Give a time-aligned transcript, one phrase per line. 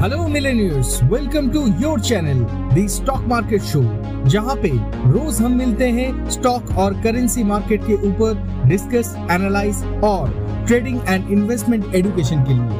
[0.00, 2.38] Hello millionaires welcome to your channel
[2.74, 3.80] the stock market show
[4.30, 4.68] जहाँ पे
[5.10, 8.38] रोज हम मिलते हैं स्टॉक और करेंसी मार्केट के ऊपर
[8.68, 10.30] डिस्कस एनालाइज और
[10.66, 12.78] ट्रेडिंग एंड इन्वेस्टमेंट एजुकेशन के लिए।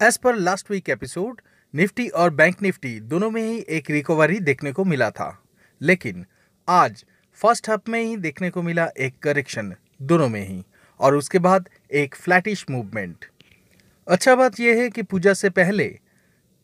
[0.00, 1.40] As per last week episode
[1.74, 5.30] Nifty और बैंक निफ्टी दोनों में ही एक रिकवरी देखने को मिला था।
[5.80, 6.24] लेकिन
[6.68, 7.04] आज
[7.34, 10.62] फ़र्स्ट हाफ़ में ही देखने को मिला एक करेक्शन, दोनों में ही,
[11.00, 13.24] और उसके बाद एक फ्लैटिश मूवमेंट।
[14.08, 15.88] अच्छा बात यह है कि पूजा से पहले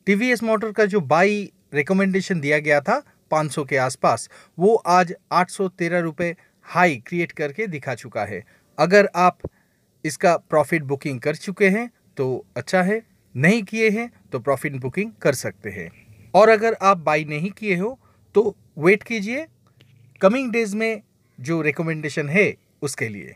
[0.06, 4.28] टीवीएस मोटर का जो बाई रिकमेंडेशन दिया गया था 500 के आसपास,
[4.58, 8.44] वो आज आठ सौ रुपए हाई क्रिएट करके दिखा चुका है।
[8.78, 9.38] अगर आप
[10.04, 13.02] इसका प्रॉफिट बुकिंग कर चुके हैं तो अच्छा है।
[13.34, 15.90] नहीं किए हैं तो प्रॉफिट बुकिंग कर सकते हैं।
[16.34, 17.98] और अगर आप बाई नहीं किए हो
[18.34, 19.46] तो वेट कीजिए
[20.20, 21.02] कमिंग डेज़ में
[21.40, 23.34] जो रिकमेंडेशन है उसके लिए।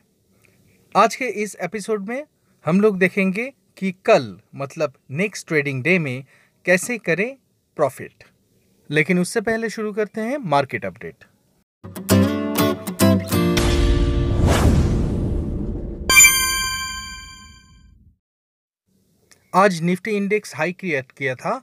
[0.96, 2.24] आज के इस एपिसोड में
[2.66, 6.24] हम लोग देखेंगे कि कल मतलब नेक्स्ट ट्रेडिंग डे में
[6.64, 7.36] कैसे करें
[7.76, 8.24] प्रॉफिट
[8.90, 11.24] लेकिन उससे पहले शुरू करते हैं मार्केट अपडेट
[19.54, 21.62] आज निफ्टी इंडेक्स हाई क्रिएट किया था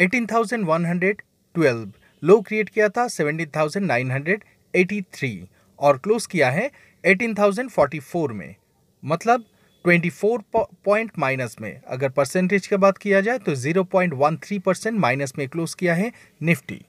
[0.00, 1.86] 18,112
[2.22, 4.38] लो क्रिएट किया था 17,900
[4.76, 5.30] 83
[5.78, 6.70] और क्लोज किया है
[7.04, 8.54] 18,044 में।
[9.04, 9.44] मतलब
[9.84, 10.42] 24
[10.84, 15.74] पॉइंट माइनस में। अगर परसेंटेज की बात किया जाए तो 0.13 परसेंट माइनस में क्लोज
[15.74, 16.80] किया है निफ्टी।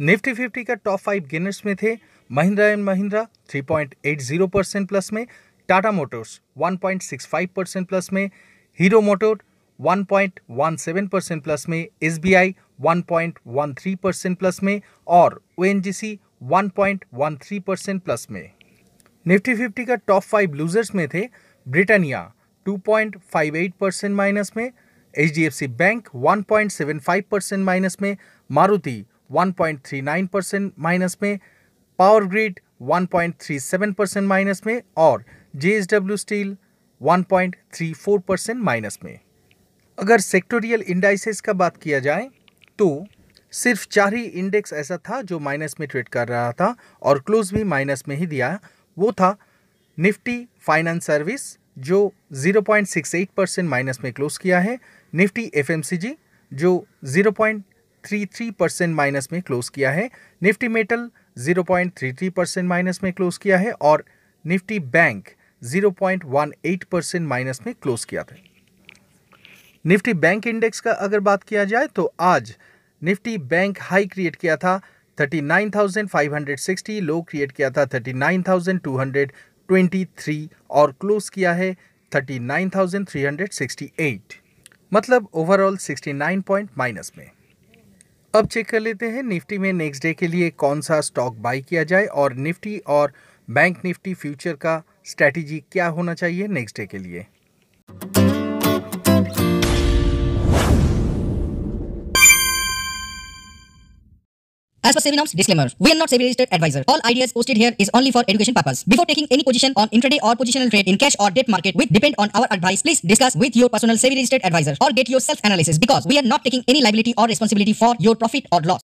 [0.00, 1.96] निफ्टी फिफ्टी का टॉप फाइव गेनर्स में थे
[2.30, 5.26] Mahindra and Mahindra 3.80 percent plus में।
[5.68, 8.30] टाटा मोटर्स 1.65 परसेंट प्लस में।
[8.78, 9.34] हीरो मोटर
[9.80, 15.64] 1.17 परसेंट प्लस में। S B I 1.13 percent plus में। और ओ
[16.40, 18.50] 1.13 परसेंट प्लस में।
[19.26, 21.28] निफ्टी फिफ्टी का टॉप फाइव लूजर्स में थे
[21.66, 22.30] ब्रिटानिया
[22.66, 24.70] 2.58 परसेंट माइनस में
[25.14, 28.16] H D F C bank 1.75 percent minus में
[28.50, 31.38] मारुति 1.39 परसेंट माइनस में
[31.98, 35.24] पावर ग्रिड 1.37 परसेंट माइनस में और
[35.56, 36.56] J S W steel
[37.00, 39.18] 1.34 percent minus में।
[39.98, 42.28] अगर सेक्टोरियल इंडाइसेस का बात किया जाए
[42.78, 42.88] तो
[43.52, 47.52] सिर्फ़ चार ही इंडेक्स ऐसा था जो माइनस में ट्रेड कर रहा था और क्लोज
[47.54, 48.58] भी माइनस में ही दिया
[48.98, 49.36] वो था
[49.98, 54.78] निफ्टी फाइनेंस सर्विस जो 0.68 परसेंट माइनस में क्लोज किया है।
[55.14, 56.14] निफ्टी एफएमसीजी
[56.52, 60.10] जो 0.33 परसेंट माइनस में क्लोज किया है।
[60.42, 64.04] निफ्टी मेटल 0.33 परसेंट माइनस में क्लोज किया है और
[64.46, 65.28] निफ्टी बैंक
[65.64, 68.36] 0.18 परसेंट माइनस में क्लोज किया था।
[69.86, 72.56] निफ्टी बैंक इंडेक्स का अगर बात किया जाए तो आज
[73.06, 74.80] निफ्टी बैंक हाई क्रिएट किया था
[75.20, 81.76] 39,560 लो क्रिएट किया था 39,223 और क्लोज किया है
[82.12, 84.18] 39,368
[84.92, 87.30] मतलब ओवरऑल 69 पॉइंट माइनस में।
[88.34, 91.62] अब चेक कर लेते हैं निफ्टी में नेक्स्ट डे के लिए कौन सा स्टॉक बाई
[91.62, 93.12] किया जाए और निफ्टी और
[93.50, 97.26] बैंक निफ्टी फ्यूचर का स्ट्रैटेजी क्या होना चाहिए नेक्स्ट डे के लिए।
[104.86, 106.84] As per SEBI norms, disclaimer, we are not SEBI registered advisor.
[106.86, 108.84] All ideas posted here is only for education purpose.
[108.84, 111.88] Before taking any position on intraday or positional trade in cash or debt market which
[111.88, 115.18] depend on our advice, please discuss with your personal SEBI registered advisor or get your
[115.18, 118.60] self analysis because we are not taking any liability or responsibility for your profit or
[118.60, 118.80] loss.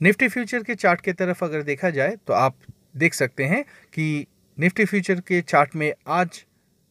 [0.00, 2.56] Nifty future के chart के तरफ़ अगर देखा जाए तो आप
[2.96, 3.62] देख सकते हैं
[3.94, 4.08] कि
[4.58, 6.42] निफ्टी फ्यूचर के चार्ट में आज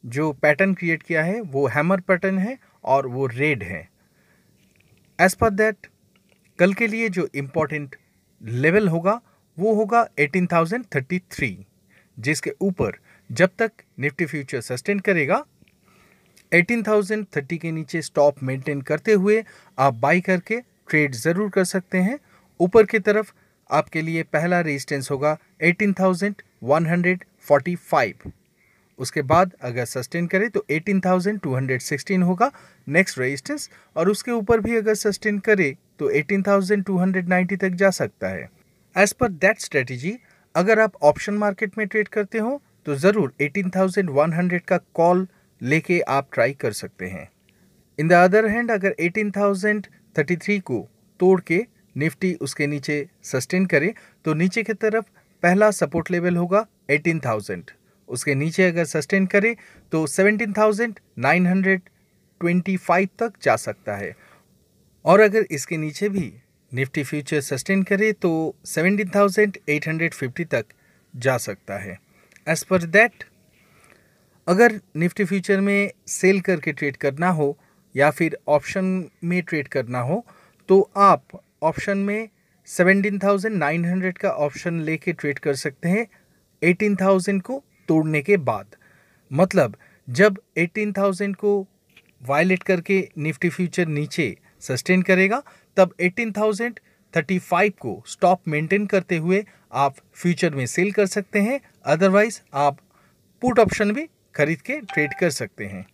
[0.04, 2.58] जो पैटर्न क्रिएट किया है वो हैमर पैटर्न है
[2.94, 3.88] और वो रेड है
[5.20, 5.88] एज पर दैट
[6.60, 7.96] कल के लिए जो इम्पोर्टेंट
[8.42, 9.22] लेवल होगा
[9.58, 11.56] वो होगा 18,033
[12.18, 12.92] जिसके ऊपर
[13.30, 15.46] जब तक निफ्टी फ्यूचर सस्टेन करेगा
[16.52, 19.44] 18,030 के नीचे स्टॉप मेंटेन करते हुए
[19.78, 22.20] आप बाई करके ट्रेड ज़रूर कर सकते हैं।
[22.60, 23.34] ऊपर की तरफ़
[23.70, 28.14] आपके लिए पहला रेजिस्टेंस होगा 18,145
[29.00, 32.52] उसके बाद अगर सस्टेन करे तो 18,216 होगा
[32.88, 38.50] नेक्स्ट रेजिस्टेंस और उसके ऊपर भी अगर सस्टेन करे तो 18,290 तक जा सकता है।
[38.96, 40.18] एज पर दैट स्ट्रेटेजी
[40.56, 45.28] अगर आप ऑप्शन मार्केट में ट्रेड करते हो तो ज़रूर 18,100 का कॉल
[45.62, 47.30] लेके आप ट्राई कर सकते हैं।
[48.00, 50.88] इन द अदर हैंड अगर 18,033 को
[51.20, 51.66] तोड़ के
[51.96, 53.94] निफ्टी उसके नीचे सस्टेन करे
[54.26, 55.06] तो नीचे की तरफ़
[55.44, 57.72] पहला सपोर्ट लेवल होगा 18,000
[58.10, 59.56] उसके नीचे अगर सस्टेन करे
[59.92, 64.16] तो 17,925 तक जा सकता है।
[65.06, 66.34] और अगर इसके नीचे भी
[66.72, 70.66] निफ्टी फ्यूचर सस्टेन करे तो 17,850 तक
[71.14, 72.00] जा सकता है।
[72.48, 73.24] एज पर दैट
[74.48, 77.58] अगर निफ्टी फ्यूचर में सेल करके ट्रेड करना हो
[77.96, 80.26] या फिर ऑप्शन में ट्रेड करना हो
[80.70, 81.24] तो आप
[81.64, 82.30] ऑप्शन में
[82.68, 86.08] 17,900 का ऑप्शन लेके ट्रेड कर सकते हैं।
[86.62, 88.66] 18,000 को तोड़ने के बाद।
[89.32, 89.78] मतलब
[90.10, 91.68] जब 18,000 को
[92.22, 95.44] वायलेट करके निफ्टी फ्यूचर नीचे सस्टेन करेगा
[95.78, 102.42] तब 18,035 को स्टॉप मेंटेन करते हुए आप फ्यूचर में सेल कर सकते हैं। अदरवाइज़
[102.54, 102.78] आप
[103.42, 105.86] पुट ऑप्शन भी खरीद के ट्रेड कर सकते हैं।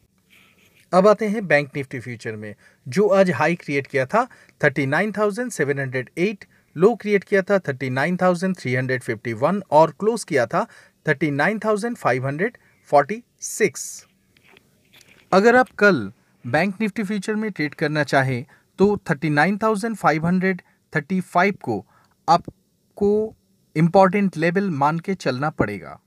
[0.93, 2.55] अब आते हैं बैंक निफ्टी फ्यूचर में
[2.87, 4.27] जो आज हाई क्रिएट किया था
[4.61, 6.45] 39,708
[6.75, 10.67] लो क्रिएट किया था 39,351 और क्लोज किया था
[11.07, 14.05] 39,546
[15.33, 16.11] अगर आप कल
[16.47, 18.45] बैंक निफ्टी फ्यूचर में ट्रेड करना चाहें
[18.77, 21.85] तो 39,535 को
[22.29, 23.35] आपको
[23.75, 25.99] इंपॉर्टेंट लेवल मान के चलना पड़ेगा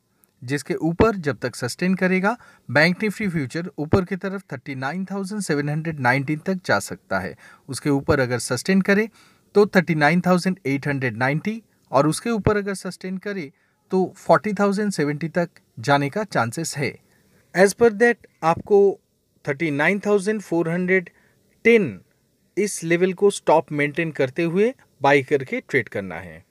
[0.44, 2.36] जिसके ऊपर जब तक सस्टेन करेगा
[2.70, 7.36] बैंक निफ्टी फ्यूचर ऊपर की तरफ़ 39,719 तक जा सकता है।
[7.68, 9.08] उसके ऊपर अगर सस्टेन करे
[9.54, 11.60] तो 39,890
[11.92, 13.52] और उसके ऊपर अगर सस्टेन करे
[13.94, 15.48] तो 40,070 तक
[15.78, 16.98] जाने का चांसेस है।
[17.54, 19.00] एज पर दैट आपको
[19.44, 22.00] 39,410
[22.56, 26.44] इस लेवल को स्टॉप मेंटेन करते हुए बाई करके ट्रेड करना है।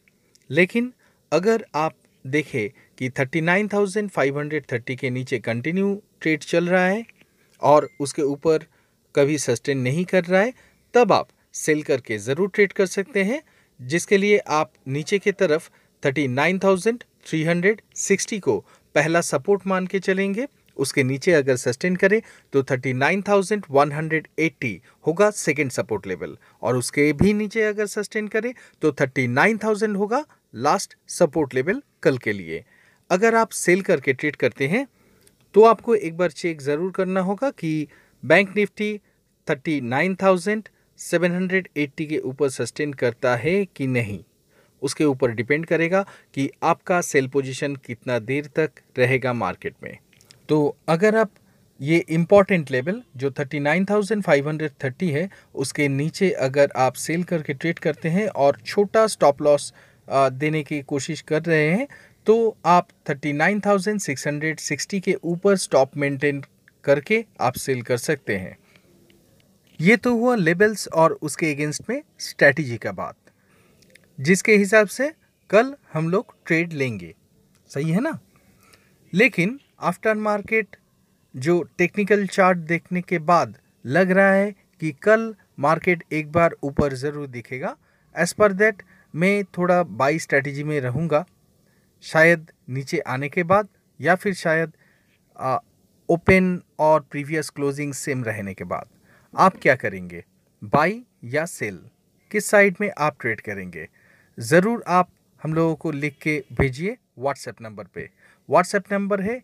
[0.50, 0.94] लेकिन
[1.31, 1.94] अगर आप
[2.25, 7.06] देखें कि 39,530 के नीचे कंटिन्यू ट्रेड चल रहा है
[7.62, 8.60] और उसके ऊपर
[9.16, 10.54] कभी सस्टेन नहीं कर रहा है
[10.94, 13.44] तब आप सेल करके ज़रूर ट्रेड कर सकते हैं
[13.80, 15.69] जिसके लिए आप नीचे की तरफ़
[16.03, 18.65] 39,360 को
[18.95, 20.47] पहला सपोर्ट मान के चलेंगे।
[20.77, 22.21] उसके नीचे अगर सस्टेन करें
[22.53, 29.95] तो 39,180 होगा सेकेंड सपोर्ट लेवल। और उसके भी नीचे अगर सस्टेन करें तो 39,000
[29.97, 32.63] होगा लास्ट सपोर्ट लेवल कल के लिए।
[33.09, 34.88] अगर आप सेल करके ट्रेड करते हैं
[35.56, 37.88] तो आपको एक बार चेक ज़रूर करना होगा कि
[38.23, 39.01] बैंक निफ्टी
[39.47, 44.23] 39,780 के ऊपर सस्टेन करता है कि नहीं।
[44.83, 46.01] उसके ऊपर डिपेंड करेगा
[46.35, 49.97] कि आपका सेल पोजीशन कितना देर तक रहेगा मार्केट में।
[50.50, 51.31] तो अगर आप
[51.80, 58.27] ये इंपॉर्टेंट लेवल जो 39,530 है उसके नीचे अगर आप सेल करके ट्रेड करते हैं
[58.27, 59.74] और छोटा स्टॉप लॉस
[60.07, 61.88] देने की कोशिश कर रहे हैं
[62.27, 62.35] तो
[62.65, 66.44] आप 39,660 के ऊपर स्टॉप मेंटेन
[66.83, 68.57] करके आप सेल कर सकते हैं।
[69.80, 73.15] ये तो हुआ लेबल्स और उसके अगेंस्ट में स्ट्रैटेजी का बात।
[74.19, 75.12] जिसके हिसाब से
[75.50, 77.13] कल हम लोग ट्रेड लेंगे।
[77.69, 78.18] सही है ना?
[79.13, 80.75] लेकिन आफ्टर मार्केट
[81.36, 86.94] जो टेक्निकल चार्ट देखने के बाद लग रहा है कि कल मार्केट एक बार ऊपर
[86.94, 87.75] ज़रूर दिखेगा।
[88.15, 88.81] एज पर दैट
[89.13, 91.25] मैं थोड़ा बाई स्ट्रैटेजी में रहूँगा।
[92.04, 93.68] शायद नीचे आने के बाद
[94.00, 94.71] या फिर शायद
[96.09, 98.88] ओपन और प्रीवियस क्लोजिंग सेम रहने के बाद।
[99.33, 100.24] आप क्या करेंगे?
[100.62, 101.80] बाई या सेल
[102.31, 103.88] किस साइड में आप ट्रेड करेंगे?
[104.38, 105.09] ज़रूर आप
[105.41, 108.09] हम लोगों को लिख के भेजिए व्हाट्सएप नंबर पे।
[108.50, 109.41] व्हाट्सएप नंबर है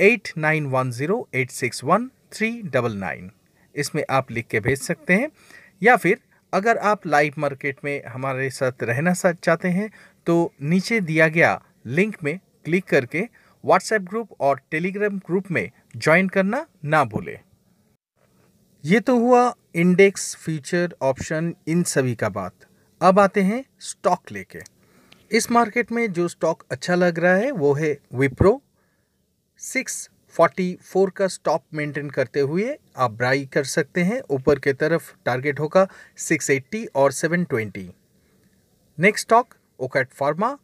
[0.00, 3.30] eight nine one zero eight six one three double nine.
[3.74, 5.28] इसमें आप लिख के भेज सकते हैं।
[5.82, 6.18] या फिर
[6.52, 9.90] अगर आप लाइव मार्केट में हमारे साथ रहना चाहते हैं
[10.26, 13.28] तो नीचे दिया गया लिंक में क्लिक करके
[13.64, 17.38] व्हाट्सएप ग्रुप और टेलीग्राम ग्रुप में ज्वाइन करना ना भूलें।
[18.84, 22.66] ये तो हुआ इंडेक्स, फ्यूचर, ऑप्शन, इन सभी का बात।
[23.02, 24.58] अब आते हैं स्टॉक लेके।
[25.30, 28.60] इस मार्केट में जो स्टॉक अच्छा लग रहा है, वो है विप्रो
[29.60, 34.72] सिक्स फोर्टी फोर का स्टॉप मेंटेन करते हुए आप ब्राई कर सकते हैं। ऊपर के
[34.72, 35.86] तरफ़ टारगेट होगा
[36.18, 37.88] सिक्स एट्टी और सेवन ट्वेंटी
[38.98, 40.56] नेक्स्ट स्टॉक ओकैट फार्मा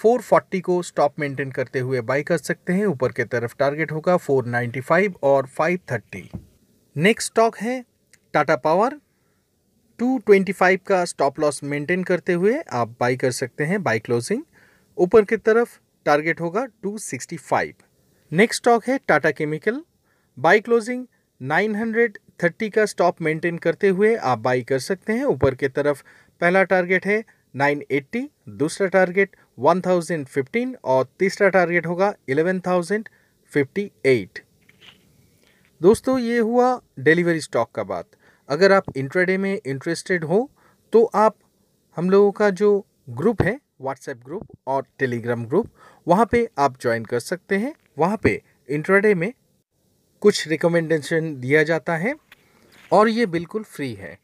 [0.00, 3.92] फोर फोर्टी को स्टॉप मेंटेन करते हुए बाई कर सकते हैं। ऊपर के तरफ़ टारगेट
[3.92, 6.28] होगा फोर नाइन्टी फाइव और फाइव थर्टी
[6.96, 7.84] नेक्स्ट स्टॉक है
[8.32, 9.00] टाटा पावर
[10.00, 14.42] 225 का स्टॉप लॉस मेंटेन करते हुए आप बाई कर सकते हैं बाई क्लोजिंग
[14.98, 17.72] ऊपर की तरफ़ टारगेट होगा 265
[18.32, 19.82] नेक्स्ट स्टॉक है टाटा केमिकल
[20.38, 21.06] बाई क्लोजिंग
[21.40, 26.02] 930 का स्टॉप मेंटेन करते हुए आप बाई कर सकते हैं। ऊपर की तरफ़
[26.40, 27.24] पहला टारगेट है
[27.54, 34.40] 980 दूसरा टारगेट 1015 और तीसरा टारगेट होगा 11058
[35.80, 38.06] दोस्तों, ये हुआ डिलीवरी स्टॉक का बात।
[38.48, 40.48] अगर आप इंट्राडे में इंटरेस्टेड हो
[40.92, 41.36] तो आप
[41.96, 45.68] हम लोगों का जो ग्रुप है व्हाट्सएप ग्रुप और टेलीग्राम ग्रुप
[46.06, 49.32] वहाँ पे आप ज्वाइन कर सकते हैं। वहाँ पे इंट्राडे में
[50.22, 52.14] कुछ रिकमेंडेशन दिया जाता है
[52.92, 54.16] और ये बिल्कुल फ्री है।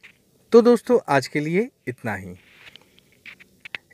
[0.53, 2.35] तो दोस्तों, आज के लिए इतना ही।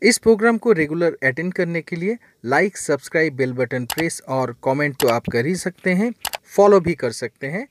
[0.03, 4.97] इस प्रोग्राम को रेगुलर अटेंड करने के लिए like subscribe bell button press और कमेंट
[5.01, 6.13] तो आप कर ही सकते हैं।
[6.47, 7.67] फॉलो भी कर सकते हैं,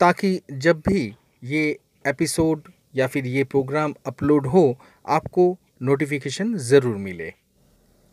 [0.00, 7.32] ताकि जब भी ये एपिसोड या फिर ये प्रोग्राम अपलोड हो, आपको नोटिफिकेशन ज़रूर मिले।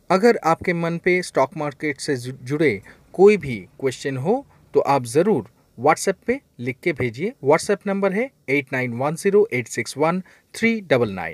[0.09, 2.81] अगर आपके मन पे स्टॉक मार्केट से जुड़े
[3.13, 8.29] कोई भी क्वेश्चन हो तो आप ज़रूर व्हाट्सएप पे लिख के भेजिए। व्हाट्सएप नंबर है
[8.49, 10.21] eight nine one zero eight six one
[10.55, 11.29] three double nine